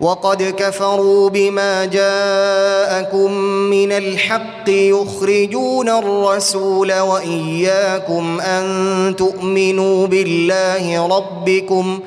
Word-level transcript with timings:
وقد 0.00 0.42
كفروا 0.42 1.30
بما 1.30 1.84
جاءكم 1.84 3.32
من 3.70 3.92
الحق 3.92 4.68
يخرجون 4.68 5.88
الرسول 5.88 6.92
وإياكم 6.92 8.40
أن 8.40 9.14
تؤمنوا 9.18 10.06
بالله 10.06 11.06
ربكم 11.16 12.00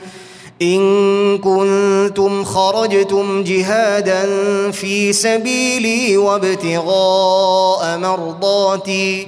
إن 0.61 1.37
كنتم 1.37 2.43
خرجتم 2.43 3.43
جهادا 3.43 4.25
في 4.71 5.13
سبيلي 5.13 6.17
وابتغاء 6.17 7.97
مرضاتي 7.97 9.27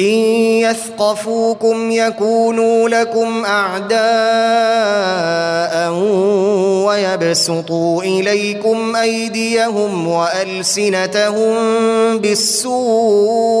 إن 0.00 0.14
يثقفوكم 0.64 1.90
يكونوا 1.90 2.88
لكم 2.88 3.44
أعداء 3.44 4.00
ويبسطوا 6.86 8.02
إليكم 8.02 8.96
أيديهم 8.96 10.08
وألسنتهم 10.08 11.54
بالسوء 12.18 13.60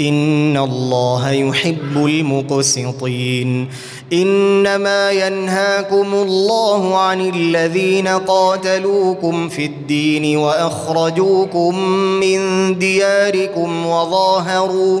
إن 0.00 0.56
الله 0.56 1.30
يحب 1.30 1.96
المقسطين. 1.96 3.68
إنما 4.12 5.10
ينهاكم 5.10 6.14
الله 6.14 6.98
عن 6.98 7.20
الذين 7.20 8.08
قاتلوكم 8.08 9.48
في 9.48 9.64
الدين 9.64 10.36
وأخرجوكم 10.36 11.78
من 12.20 12.38
دياركم 12.78 13.86
وظاهروا 13.86 15.00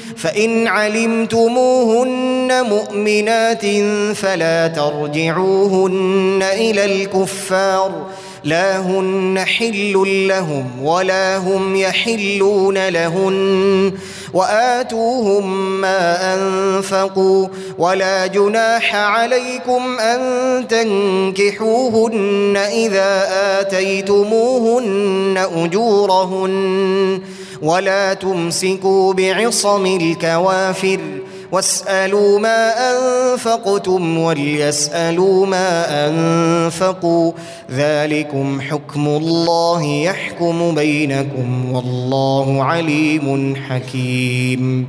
فإن 0.21 0.67
علمتموهن 0.67 2.65
مؤمنات 2.69 3.65
فلا 4.15 4.67
ترجعوهن 4.67 6.43
إلى 6.53 6.85
الكفار 6.85 8.07
لا 8.43 8.79
هن 8.79 9.39
حل 9.39 10.25
لهم 10.27 10.83
ولا 10.83 11.37
هم 11.37 11.75
يحلون 11.75 12.89
لهن 12.89 13.91
وآتوهم 14.33 15.71
ما 15.81 16.33
أنفقوا 16.33 17.47
ولا 17.77 18.27
جناح 18.27 18.95
عليكم 18.95 19.99
أن 19.99 20.21
تنكحوهن 20.67 22.57
إذا 22.57 23.27
آتيتموهن 23.59 25.45
أجورهن 25.55 27.21
ولا 27.61 28.13
تمسكوا 28.13 29.13
بعصم 29.13 29.85
الكوافر 29.85 30.99
واسألوا 31.51 32.39
ما 32.39 32.73
أنفقتم 32.91 34.17
وليسألوا 34.17 35.45
ما 35.45 36.07
أنفقوا 36.07 37.31
ذلكم 37.71 38.61
حكم 38.61 39.07
الله 39.07 39.83
يحكم 39.83 40.75
بينكم 40.75 41.71
والله 41.73 42.63
عليم 42.63 43.55
حكيم. 43.69 44.87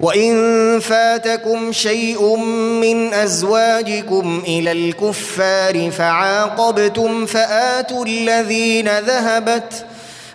وإن 0.00 0.80
فاتكم 0.80 1.72
شيء 1.72 2.36
من 2.80 3.14
أزواجكم 3.14 4.42
إلى 4.46 4.72
الكفار 4.72 5.90
فعاقبتم 5.90 7.26
فآتوا 7.26 8.04
الذين 8.04 8.98
ذهبت 8.98 9.84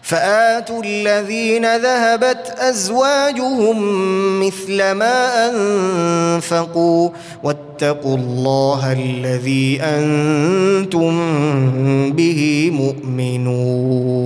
فآتوا 0.04 0.84
الذين 0.84 1.78
ذهبت 1.78 2.56
أزواجهم 2.58 3.78
مثل 4.46 4.92
ما 4.92 5.50
أنفقوا 5.50 7.10
واتقوا 7.44 8.18
الله 8.18 8.92
الذي 8.92 9.82
أنتم 9.82 11.12
به 12.12 12.72
مؤمنون. 12.74 14.24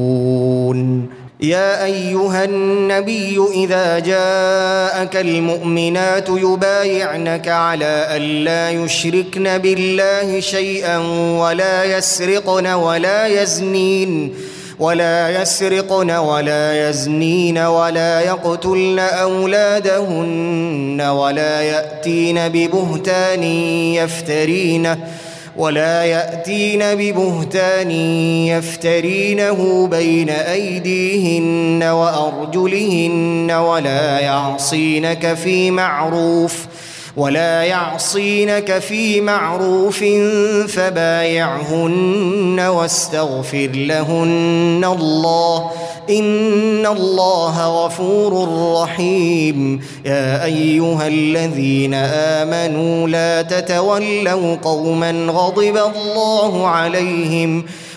يا 1.41 1.85
أيها 1.85 2.43
النبي 2.43 3.39
إذا 3.53 3.99
جاءك 3.99 5.15
المؤمنات 5.15 6.29
يبايعنك 6.29 7.47
على 7.47 8.07
الا 8.17 8.69
يشركن 8.71 9.57
بالله 9.57 10.39
شيئا 10.39 10.97
ولا 11.37 11.97
يسرقن 11.97 12.67
ولا 12.67 13.27
يزنين. 13.27 14.33
ولا 14.79 15.41
يسرقن 15.41 16.11
ولا 16.11 16.89
يزنين 16.89 17.57
ولا 17.57 18.21
يقتلن 18.21 18.99
أولادهن 18.99 21.01
ولا 21.01 21.61
يأتين 21.61 22.47
ببهتان 22.47 23.43
يفترينه 23.93 24.97
ولا 25.57 26.03
يأتين 26.03 26.79
ببهتان 26.83 27.91
يفترينه 28.47 29.87
بين 29.87 30.29
أيديهن 30.29 31.83
وأرجلهن 31.83 33.51
ولا 33.51 34.19
يعصينك 34.19 35.33
في 35.33 35.71
معروف 35.71 36.65
ولا 37.17 37.63
يعصينك 37.63 38.79
في 38.79 39.21
معروف 39.21 40.03
فبايعهن 40.67 42.59
واستغفر 42.59 43.69
لهن 43.73 44.85
الله. 44.85 45.71
إن 46.09 46.85
الله 46.85 47.85
غفور 47.85 48.49
رحيم. 48.81 49.81
يا 50.05 50.43
أيها 50.43 51.07
الذين 51.07 51.93
آمنوا 51.93 53.09
لا 53.09 53.41
تتولوا 53.41 54.55
قوما 54.55 55.11
غضب 55.11 55.77
الله 55.95 56.67
عليهم 56.67 57.65